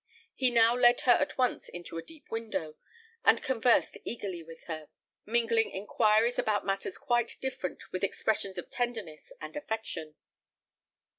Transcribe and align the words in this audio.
He 0.33 0.49
now 0.49 0.75
led 0.75 1.01
her 1.01 1.11
at 1.11 1.37
once 1.37 1.69
into 1.69 1.95
the 1.95 2.01
deep 2.01 2.31
window, 2.31 2.75
and 3.23 3.43
conversed 3.43 3.99
eagerly 4.03 4.41
with 4.41 4.63
her, 4.63 4.89
mingling 5.27 5.69
inquiries 5.69 6.39
about 6.39 6.65
matters 6.65 6.97
quite 6.97 7.37
different 7.39 7.83
with 7.91 8.03
expressions 8.03 8.57
of 8.57 8.71
tenderness 8.71 9.31
and 9.39 9.55
affection. 9.55 10.15